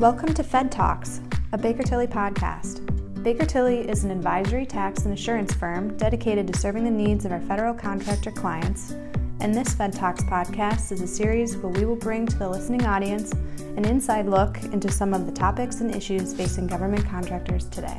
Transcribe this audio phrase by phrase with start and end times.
[0.00, 1.20] Welcome to Fed Talks,
[1.52, 3.22] a Baker Tilly podcast.
[3.22, 7.32] Baker Tilly is an advisory tax and assurance firm dedicated to serving the needs of
[7.32, 8.92] our federal contractor clients.
[9.40, 12.86] And this Fed Talks podcast is a series where we will bring to the listening
[12.86, 13.32] audience
[13.76, 17.98] an inside look into some of the topics and issues facing government contractors today.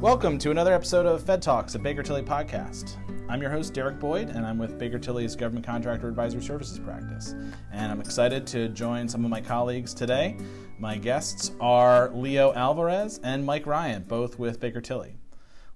[0.00, 2.96] Welcome to another episode of Fed Talks, a Baker Tilly podcast.
[3.30, 7.36] I'm your host, Derek Boyd, and I'm with Baker Tilly's Government Contractor Advisory Services practice.
[7.70, 10.36] And I'm excited to join some of my colleagues today.
[10.80, 15.14] My guests are Leo Alvarez and Mike Ryan, both with Baker Tilly.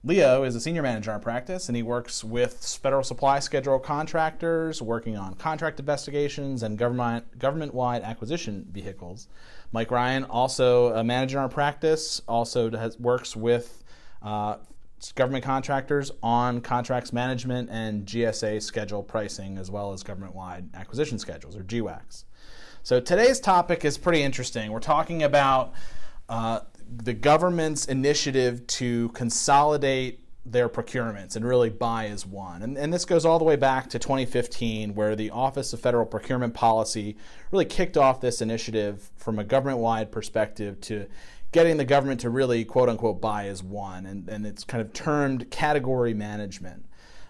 [0.03, 3.79] Leo is a senior manager in our practice, and he works with federal supply schedule
[3.79, 9.29] contractors, working on contract investigations and government government-wide acquisition vehicles.
[9.71, 13.85] Mike Ryan, also a manager in our practice, also has, works with
[14.23, 14.57] uh,
[15.13, 21.19] government contractors on contracts management and GSA schedule pricing, as well as government wide acquisition
[21.19, 22.25] schedules, or GWACs.
[22.83, 24.71] So today's topic is pretty interesting.
[24.71, 25.73] We're talking about
[26.29, 32.63] uh, the government's initiative to consolidate their procurements and really buy as one.
[32.63, 36.05] And, and, this goes all the way back to 2015, where the Office of Federal
[36.05, 37.17] Procurement Policy
[37.51, 41.07] really kicked off this initiative from a government wide perspective to
[41.53, 44.93] getting the government to really quote unquote buy as one, and, and it's kind of
[44.93, 46.85] termed category management.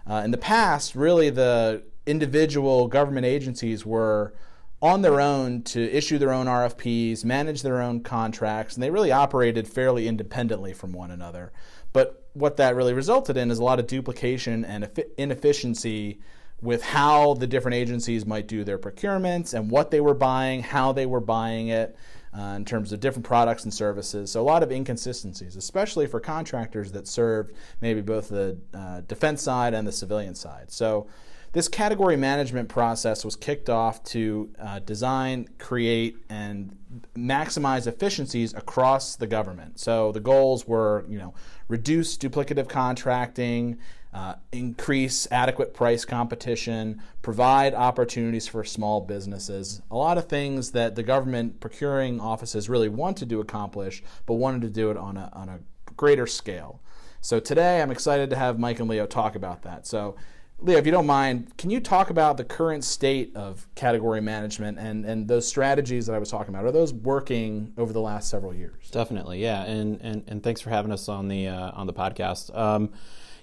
[0.09, 4.33] Uh, in the past, really the individual government agencies were
[4.81, 9.11] on their own to issue their own RFPs, manage their own contracts, and they really
[9.11, 11.53] operated fairly independently from one another.
[11.93, 16.19] But what that really resulted in is a lot of duplication and inefficiency
[16.61, 20.91] with how the different agencies might do their procurements and what they were buying, how
[20.91, 21.95] they were buying it
[22.37, 24.31] uh, in terms of different products and services.
[24.31, 29.41] So a lot of inconsistencies, especially for contractors that served maybe both the uh, defense
[29.41, 30.71] side and the civilian side.
[30.71, 31.07] So
[31.55, 36.77] this category management process was kicked off to uh, design, create, and
[37.15, 39.79] maximize efficiencies across the government.
[39.79, 41.33] So the goals were, you know,
[41.69, 43.77] reduce duplicative contracting,
[44.13, 49.81] uh, increase adequate price competition, provide opportunities for small businesses.
[49.91, 54.61] A lot of things that the government procuring offices really wanted to accomplish, but wanted
[54.63, 55.59] to do it on a, on a
[55.95, 56.81] greater scale.
[57.21, 59.87] So today I'm excited to have Mike and Leo talk about that.
[59.87, 60.17] So
[60.59, 64.79] Leo, if you don't mind, can you talk about the current state of category management
[64.79, 66.65] and, and those strategies that I was talking about?
[66.65, 68.89] Are those working over the last several years?
[68.89, 69.63] Definitely, yeah.
[69.63, 72.55] And and, and thanks for having us on the uh, on the podcast.
[72.57, 72.91] Um,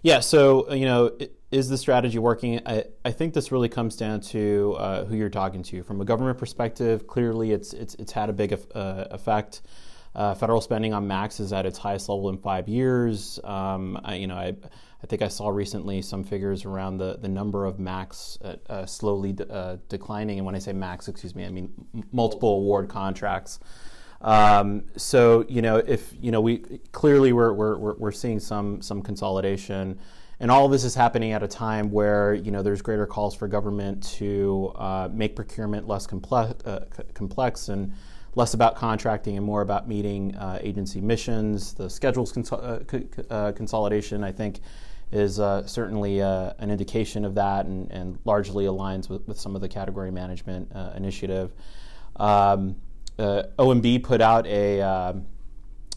[0.02, 1.16] yeah, so you know,
[1.50, 2.60] is the strategy working?
[2.66, 5.82] I, I think this really comes down to uh, who you're talking to.
[5.82, 9.62] From a government perspective, clearly it's it's it's had a big uh, effect.
[10.14, 13.40] Uh, federal spending on MACs is at its highest level in five years.
[13.44, 14.54] Um, I, you know, I,
[15.02, 18.86] I think I saw recently some figures around the, the number of MACs uh, uh,
[18.86, 20.38] slowly de- uh, declining.
[20.38, 23.58] And when I say MACs, excuse me, I mean m- multiple award contracts.
[24.20, 26.58] Um, so you know, if you know, we
[26.92, 29.98] clearly we're, we're we're seeing some some consolidation,
[30.38, 33.34] and all of this is happening at a time where you know there's greater calls
[33.34, 36.84] for government to uh, make procurement less complex, uh,
[37.14, 37.92] complex and
[38.34, 41.74] less about contracting and more about meeting uh, agency missions.
[41.74, 42.80] The schedules uh,
[43.30, 44.60] uh, consolidation, I think,
[45.10, 49.60] is uh, certainly an indication of that, and, and largely aligns with, with, some of
[49.60, 51.52] the category management initiative.
[52.16, 52.76] Um,
[53.18, 55.12] OMB put out a, uh,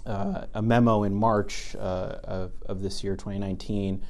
[0.05, 4.03] uh, a memo in March uh, of, of, this year, 2019,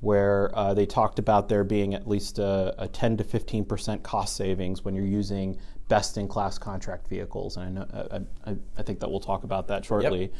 [0.00, 4.02] where uh, they talked about there being at least a, a 10 to 15 percent
[4.02, 7.82] cost savings when you're using best-in-class contract vehicles, and I,
[8.18, 10.22] know, I, I, think that we'll talk about that shortly.
[10.22, 10.32] Yep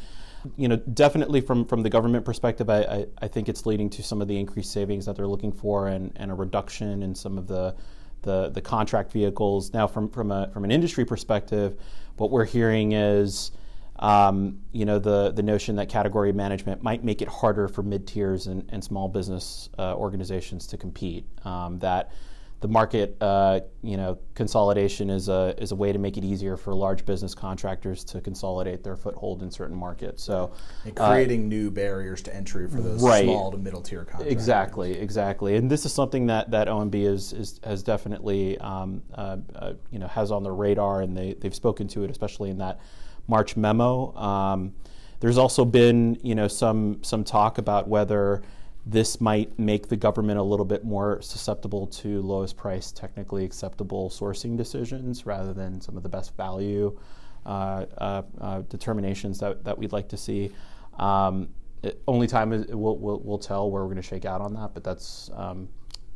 [0.55, 4.01] you know, definitely from, from the government perspective, I, I, I, think it's leading to
[4.03, 7.37] some of the increased savings that they're looking for and, and a reduction in some
[7.37, 7.75] of the
[8.21, 9.73] the, the contract vehicles.
[9.73, 11.77] Now, from, from, a, from an industry perspective,
[12.17, 13.51] what we're hearing is
[13.97, 18.07] um, you know the, the notion that category management might make it harder for mid
[18.07, 21.25] tiers and, and small business uh, organizations to compete.
[21.45, 22.11] Um, that
[22.61, 26.57] the market, uh, you know, consolidation is a is a way to make it easier
[26.57, 30.23] for large business contractors to consolidate their foothold in certain markets.
[30.23, 30.51] So,
[30.83, 33.23] and creating uh, new barriers to entry for those right.
[33.23, 34.31] small to middle tier contractors.
[34.31, 35.55] Exactly, exactly.
[35.55, 39.99] And this is something that that OMB is, is has definitely um, uh, uh, you
[39.99, 42.81] know has on their radar, and they they've spoken to it, especially in that
[43.27, 44.13] March memo.
[44.17, 44.73] Um,
[45.21, 48.41] there's also been you know some some talk about whether
[48.85, 54.09] this might make the government a little bit more susceptible to lowest price, technically acceptable
[54.09, 56.97] sourcing decisions rather than some of the best value
[57.45, 60.51] uh, uh, uh, determinations that, that we'd like to see.
[60.97, 61.49] Um,
[61.83, 64.53] it, only time is, will, will, will tell where we're going to shake out on
[64.53, 65.69] that, but that's um,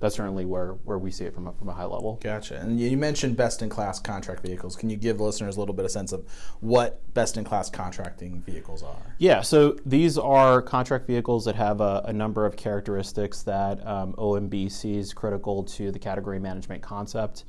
[0.04, 2.20] that's certainly where, where we see it from a, from a high level.
[2.22, 2.60] Gotcha.
[2.60, 4.76] And you mentioned best in class contract vehicles.
[4.76, 6.26] Can you give listeners a little bit of sense of
[6.60, 9.16] what best in class contracting vehicles are?
[9.18, 14.12] Yeah, so these are contract vehicles that have a, a number of characteristics that um,
[14.16, 17.46] OMB sees critical to the category management concept.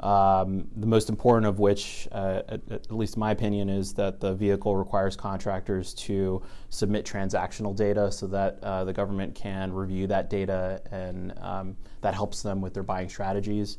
[0.00, 4.18] Um, the most important of which, uh, at, at, least in my opinion, is that
[4.18, 10.06] the vehicle requires contractors to submit transactional data so that uh, the government can review
[10.06, 13.76] that data and um, that helps them with their buying strategies.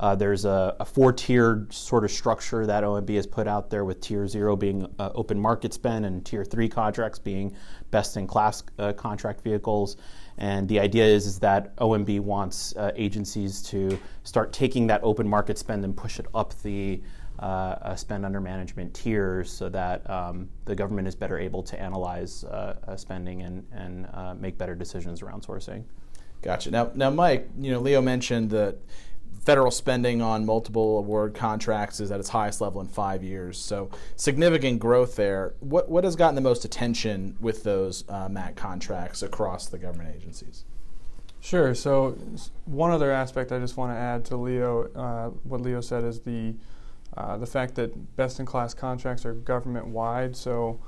[0.00, 4.00] Uh, there's a, a, four-tiered sort of structure that OMB has put out there, with
[4.00, 7.54] tier zero being uh, open market spend and tier three contracts being
[7.90, 9.96] best-in-class uh, contract vehicles.
[10.36, 15.28] And the idea is, is that OMB wants uh, agencies to start taking that open
[15.28, 17.00] market spend and push it up the
[17.38, 22.44] uh, spend under management tiers so that um, the government is better able to analyze
[22.44, 24.08] uh, spending and, and
[24.40, 25.84] make better decisions around sourcing.
[26.42, 26.70] Gotcha.
[26.70, 28.76] Now, now, Mike, you know, Leo mentioned that
[29.42, 33.58] federal spending on multiple award contracts is at its highest level in five years.
[33.58, 35.54] So significant growth there.
[35.60, 40.14] What what has gotten the most attention with those uh, MAC contracts across the government
[40.14, 40.64] agencies?
[41.40, 41.74] Sure.
[41.74, 42.16] So
[42.64, 46.20] one other aspect I just want to add to Leo, uh, what Leo said is
[46.20, 46.54] the
[47.16, 50.34] uh, the fact that best in class contracts are government wide.
[50.34, 50.80] So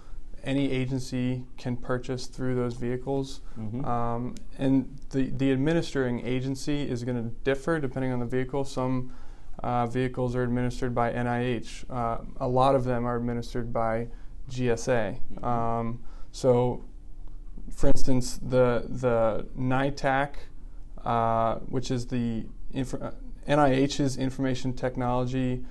[0.46, 3.40] any agency can purchase through those vehicles.
[3.58, 3.84] Mm-hmm.
[3.84, 8.64] Um, and the, the administering agency is going to differ depending on the vehicle.
[8.64, 9.12] Some
[9.62, 14.08] uh, vehicles are administered by NIH, uh, a lot of them are administered by
[14.50, 15.18] GSA.
[15.34, 15.44] Mm-hmm.
[15.44, 16.00] Um,
[16.30, 16.84] so,
[17.70, 20.34] for instance, the, the NITAAC,
[21.04, 22.94] uh, which is the inf-
[23.48, 25.64] NIH's Information Technology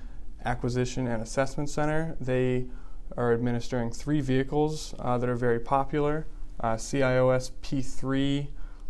[0.44, 2.66] Acquisition and Assessment Center, they
[3.16, 6.26] are administering three vehicles uh, that are very popular
[6.60, 8.48] uh, CIOS P3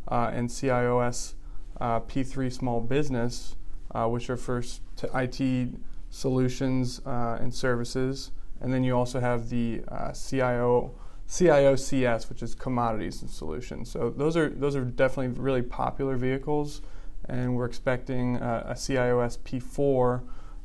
[0.09, 1.35] uh, and CIOS
[1.81, 3.57] uh, P3 Small Business,
[3.95, 5.71] which are first to IT
[6.11, 8.31] solutions and services.
[8.61, 9.83] And then you also have the
[10.15, 10.95] CIO.
[11.29, 13.91] CIO-CS, which is commodities and solutions.
[13.91, 16.83] So those are those are definitely really popular vehicles,
[17.29, 20.23] and we're expecting uh, a CIO-SP4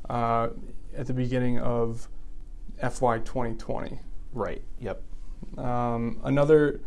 [0.09, 0.49] uh,
[0.95, 2.07] at the beginning of
[2.81, 3.99] FY 2020.
[4.33, 4.63] Right.
[4.79, 5.01] Yep.
[5.57, 6.81] Um, another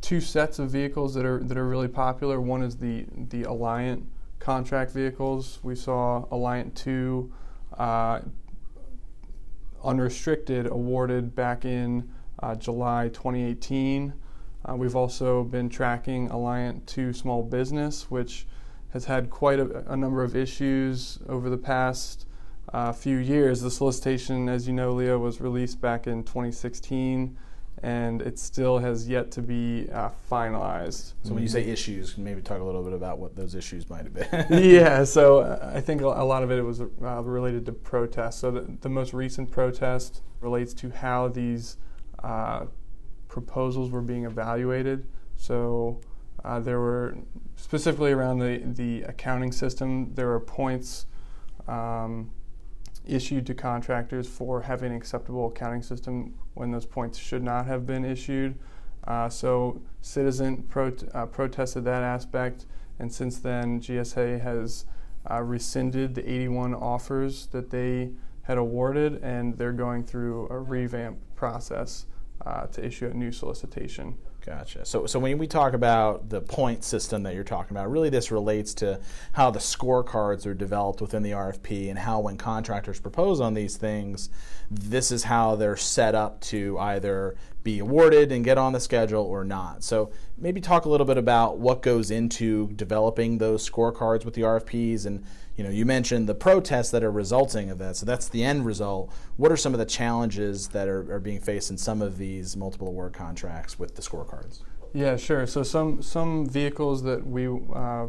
[0.00, 2.40] two sets of vehicles that are that are really popular.
[2.40, 4.04] One is the the Alliant
[4.38, 5.60] contract vehicles.
[5.62, 7.32] We saw Alliant two
[7.78, 8.20] uh,
[9.82, 12.10] unrestricted awarded back in
[12.42, 14.14] uh, July 2018.
[14.66, 18.46] Uh, we've also been tracking Alliant 2 Small Business, which
[18.94, 22.26] has had quite a, a number of issues over the past
[22.72, 23.60] uh, few years.
[23.60, 27.36] The solicitation, as you know, Leo, was released back in 2016,
[27.82, 31.12] and it still has yet to be uh, finalized.
[31.22, 34.04] So when you say issues, maybe talk a little bit about what those issues might
[34.04, 34.46] have been.
[34.70, 36.86] yeah, so uh, I think a lot of it was uh,
[37.22, 38.38] related to protests.
[38.38, 41.76] So the, the, most recent protest relates to how these
[42.22, 42.66] uh,
[43.28, 45.06] proposals were being evaluated.
[45.36, 46.00] So
[46.44, 47.18] uh, there were
[47.56, 51.06] specifically around the, the accounting system, there were points
[51.68, 52.30] um,
[53.06, 57.86] issued to contractors for having an acceptable accounting system when those points should not have
[57.86, 58.54] been issued.
[59.06, 60.64] Uh, so Citizant
[61.14, 62.66] uh, protested that aspect,
[62.98, 64.86] and since then GSA has
[65.30, 68.10] uh, rescinded the 81 offers that they
[68.42, 72.06] had awarded, and they're going through a revamp process
[72.44, 74.16] uh, to issue a new solicitation.
[74.44, 74.84] Gotcha.
[74.84, 78.30] So, so when we talk about the point system that you're talking about, really this
[78.30, 79.00] relates to
[79.32, 83.78] how the scorecards are developed within the RFP and how when contractors propose on these
[83.78, 84.28] things,
[84.70, 89.24] this is how they're set up to either be awarded and get on the schedule
[89.24, 89.82] or not.
[89.82, 94.42] So maybe talk a little bit about what goes into developing those scorecards with the
[94.42, 95.24] RFPs and
[95.56, 97.96] you know, you mentioned the protests that are resulting of that.
[97.96, 99.12] So that's the end result.
[99.36, 102.56] What are some of the challenges that are, are being faced in some of these
[102.56, 104.62] multiple award contracts with the scorecards?
[104.92, 105.46] Yeah, sure.
[105.46, 108.06] So some some vehicles that we uh,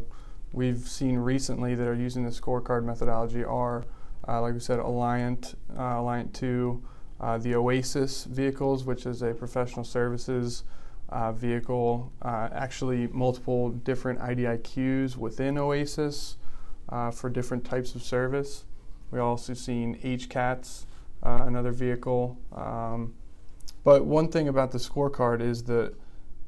[0.53, 3.85] we've seen recently that are using the scorecard methodology are,
[4.27, 6.83] uh, like we said, Alliant, uh, Alliant Two,
[7.19, 10.63] uh, the Oasis vehicles, which is a professional services
[11.09, 12.11] uh, vehicle.
[12.21, 16.37] Uh, actually, multiple different IDIQs within Oasis
[16.89, 18.65] uh, for different types of service.
[19.11, 20.85] We also seen HCaTS,
[21.23, 22.37] uh, another vehicle.
[22.53, 23.13] Um,
[23.83, 25.93] but one thing about the scorecard is that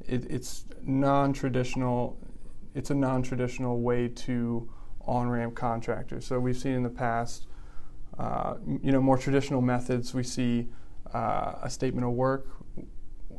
[0.06, 2.18] it, it's non-traditional.
[2.74, 4.68] It's a non-traditional way to
[5.06, 6.26] on-ramp contractors.
[6.26, 7.46] So we've seen in the past,
[8.18, 10.14] uh, you know, more traditional methods.
[10.14, 10.68] We see
[11.14, 12.48] uh, a statement of work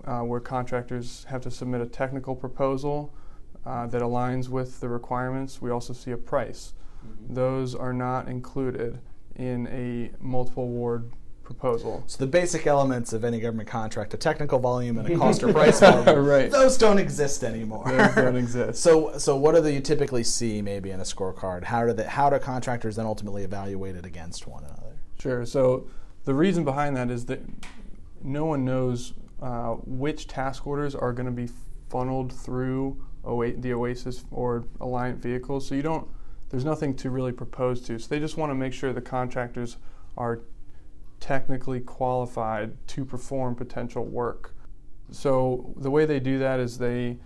[0.05, 3.13] uh, where contractors have to submit a technical proposal
[3.65, 5.61] uh, that aligns with the requirements.
[5.61, 6.73] We also see a price.
[7.05, 7.33] Mm-hmm.
[7.33, 8.99] Those are not included
[9.35, 11.11] in a multiple award
[11.49, 12.03] proposal.
[12.05, 15.51] So the basic elements of any government contract, a technical volume and a cost or
[15.51, 16.51] price volume, right.
[16.51, 17.83] those don't exist anymore.
[17.87, 18.83] Those don't exist.
[18.83, 21.63] so so what do you typically see maybe in a scorecard?
[21.63, 24.99] How do they, how do contractors then ultimately evaluate it against one another?
[25.19, 25.43] Sure.
[25.43, 25.89] So
[26.25, 27.41] the reason behind that is that
[28.21, 31.49] no one knows uh, which task orders are going to be
[31.89, 35.67] funneled through the OASIS or Alliant vehicles.
[35.67, 36.07] So you don't
[36.49, 37.97] there's nothing to really propose to.
[37.99, 39.77] So they just want to make sure the contractors
[40.17, 40.41] are
[41.19, 44.55] technically qualified to perform potential work.
[45.11, 47.17] So the way they do that is they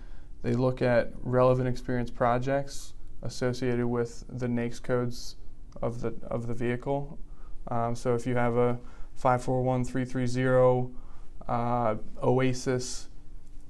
[0.41, 5.35] they look at relevant experience projects associated with the NAICS codes
[5.81, 7.17] of the of the vehicle.
[7.69, 8.79] Um, so if you have a
[9.15, 10.93] 541330
[11.47, 13.07] uh, OASIS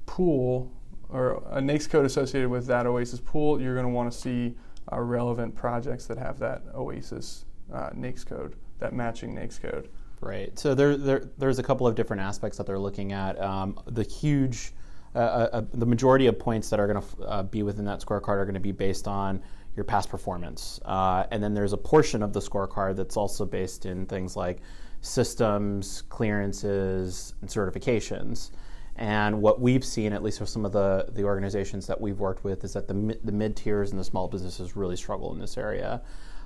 [0.06, 0.72] pool
[1.10, 4.56] or a NAICS code associated with that OASIS pool, you're going to want to see
[4.92, 9.89] uh, relevant projects that have that OASIS uh, NAICS code, that matching NAICS code.
[10.24, 10.58] Right.
[10.58, 13.39] So there, there, there's a couple of different aspects that they're looking at.
[13.42, 14.72] Um, the huge,
[15.15, 18.00] uh, uh, uh the majority of points that are going to uh, be within that
[18.00, 19.42] scorecard are going to be based on
[19.75, 20.80] your past performance.
[20.86, 24.62] Uh, and then there's a portion of the scorecard that's also based in things like
[25.01, 28.51] systems, clearances, and certifications.
[28.96, 32.44] And what we've seen, at least for some of the, the organizations that we've worked
[32.44, 35.58] with, is that the, the mid tiers and the small businesses really struggle in this
[35.58, 36.01] area.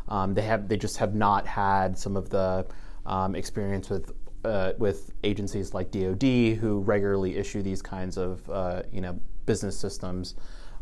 [0.08, 2.66] Um, they have they just have not had some of the
[3.08, 4.12] um, experience with
[4.46, 9.78] uh, with agencies like DoD who regularly issue these kinds of uh, you know business
[9.78, 10.36] systems.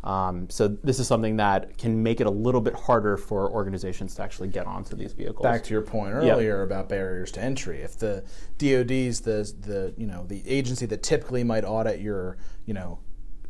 [0.03, 4.13] Um, so this is something that can make it a little bit harder for organizations
[4.15, 5.41] to actually get onto these vehicles.
[5.41, 6.65] Back to your point earlier yep.
[6.65, 7.81] about barriers to entry.
[7.81, 8.23] If the
[8.59, 12.99] DoD's the the you know the agency that typically might audit your you know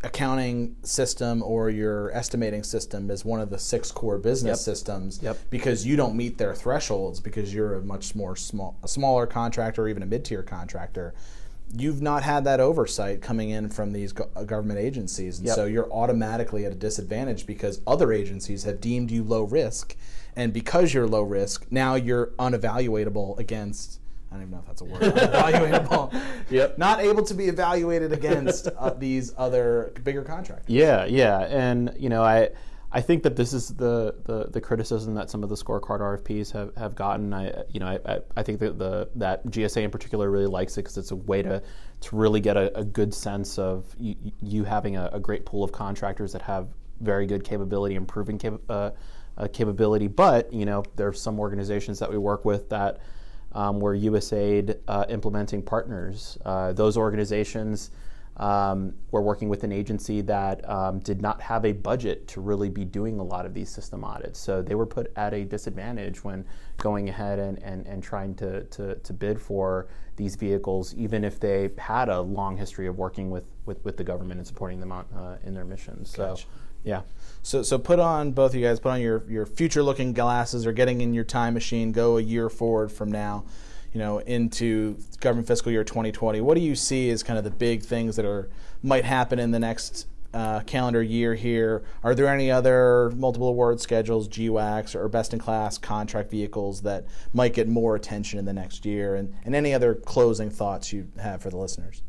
[0.05, 4.75] accounting system or your estimating system is one of the six core business yep.
[4.75, 5.37] systems yep.
[5.49, 9.83] because you don't meet their thresholds because you're a much more small a smaller contractor
[9.83, 11.13] or even a mid-tier contractor
[11.75, 15.55] you've not had that oversight coming in from these go- uh, government agencies and yep.
[15.55, 19.95] so you're automatically at a disadvantage because other agencies have deemed you low risk
[20.35, 23.99] and because you're low risk now you're unevaluatable against
[24.35, 25.01] I don't even know if that's a word.
[25.01, 26.21] Evaluatable.
[26.49, 26.77] yep.
[26.77, 30.65] Not able to be evaluated against uh, these other bigger contractors.
[30.67, 32.49] Yeah, yeah, and you know, I
[32.91, 36.51] I think that this is the, the, the criticism that some of the scorecard RFPs
[36.51, 37.33] have, have gotten.
[37.33, 40.83] I you know I, I think that the that GSA in particular really likes it
[40.83, 41.63] because it's a way to
[42.01, 45.63] to really get a, a good sense of you, you having a, a, great pool
[45.63, 46.67] of contractors that have
[46.99, 48.91] very good capability, improving cap- uh,
[49.37, 50.07] uh, capability.
[50.07, 52.99] But you know, there are some organizations that we work with that
[53.55, 56.37] um, were USAID uh, implementing partners.
[56.45, 57.89] Uh, those organizations
[58.37, 62.69] um, were working with an agency that um, did not have a budget to really
[62.69, 64.37] be doing a lot of these system audits.
[64.37, 66.45] So they were put at a disadvantage when
[66.77, 71.39] going ahead and, and, and trying to, to, to bid for these vehicles, even if
[71.39, 74.91] they had a long history of working with, with, with the government and supporting them
[74.91, 76.13] on, uh, in their missions.
[76.15, 76.45] Gotcha.
[76.85, 77.01] Yeah.
[77.43, 78.79] So, so put on both of you guys.
[78.79, 81.91] Put on your your future looking glasses, or getting in your time machine.
[81.91, 83.43] Go a year forward from now,
[83.93, 86.41] you know, into government fiscal year 2020.
[86.41, 88.49] What do you see as kind of the big things that are
[88.81, 91.83] might happen in the next uh, calendar year here?
[92.03, 97.05] Are there any other multiple award schedules, GWACs, or best in class contract vehicles that
[97.33, 99.15] might get more attention in the next year?
[99.15, 102.03] And, and any other closing thoughts you have for the listeners?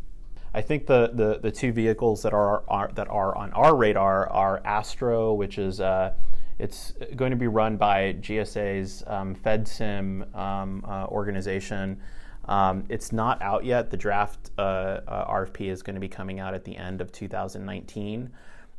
[0.57, 4.27] I think the, the, the two vehicles that are, are, that are on our radar
[4.31, 6.15] are Astro, which is uh,
[6.59, 12.01] it's going to be run by GSA's um, FedSim um, uh, organization.
[12.47, 13.91] Um, it's not out yet.
[13.91, 17.13] The draft uh, uh RFP is going to be coming out at the end of
[17.13, 18.31] 2019.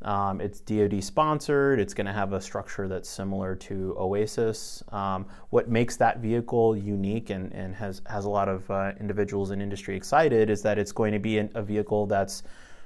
[0.03, 1.79] Um, it's DoD sponsored.
[1.79, 4.83] It's going to have a structure that's similar to Oasis.
[4.91, 9.51] Um, what makes that vehicle unique and, and has, has a lot of uh, individuals
[9.51, 12.43] in industry excited is that it's going to be an, a vehicle that's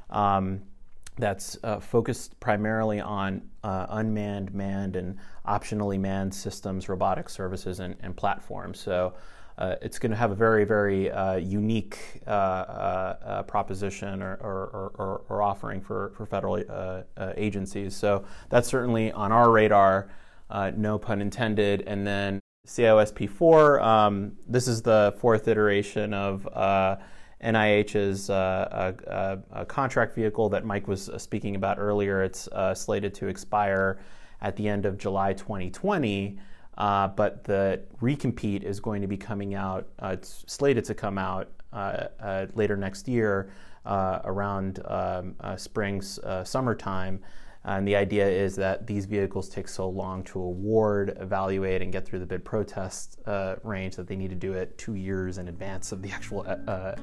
[0.10, 0.62] um,
[1.18, 7.96] that's uh, focused primarily on uh, unmanned, manned, and optionally manned systems, robotic services, and,
[8.02, 8.80] and platforms.
[8.80, 9.14] So
[9.62, 14.34] uh, it's going to have a very, very uh, unique uh, uh, uh proposition or,
[14.42, 16.64] or, or, or, offering for, for federal
[17.38, 17.96] agencies.
[17.96, 20.10] So that's certainly on our radar,
[20.76, 21.84] no pun intended.
[21.86, 26.48] And then CIO-SP4, um, this is the fourth iteration of
[27.44, 28.28] NIH's
[29.68, 32.24] contract vehicle that Mike was speaking about earlier.
[32.24, 34.00] It's slated to expire
[34.42, 36.40] at the end of July 2020.
[36.82, 41.20] Uh, but the recompete is going to be coming out, uh, it's slated to come
[41.20, 43.52] out uh, uh later next year
[43.86, 47.20] uh, around um, spring, summertime.
[47.64, 52.08] And the idea is that these vehicles take so long to award, evaluate, and get
[52.08, 55.50] through the bid protest uh, range that they need to do it two years in
[55.50, 56.96] advance of the actual uh,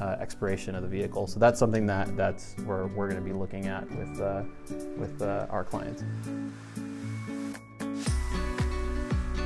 [0.00, 1.28] uh, expiration of the vehicle.
[1.28, 4.42] So that's something that that's where we're going to be looking at with uh,
[4.96, 6.02] with uh, our clients.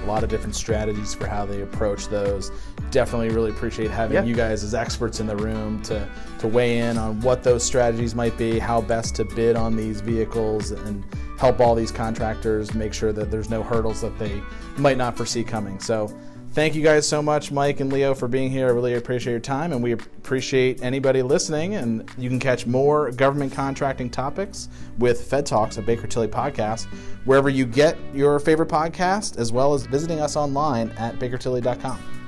[0.04, 2.52] A lot of different strategies for how they approach those.
[2.90, 4.24] Definitely really appreciate having Yeah.
[4.24, 6.06] you guys as experts in the room to,
[6.40, 10.02] to weigh in on what those strategies might be, how best to bid on these
[10.02, 11.02] vehicles, and
[11.38, 14.42] help all these contractors make sure that there's no hurdles that they
[14.76, 15.80] might not foresee coming.
[15.80, 16.14] So,
[16.54, 18.68] thank you guys so much, Mike and Leo, for being here.
[18.68, 21.74] I really appreciate your time, and we appreciate anybody listening.
[21.74, 24.68] And you can catch more government contracting topics
[24.98, 26.84] with Fed Talks, a Baker Tilly podcast,
[27.24, 32.23] wherever you get your favorite podcast, as well as visiting us online at bakertilly.com.